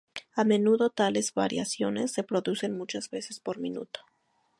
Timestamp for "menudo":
0.45-0.89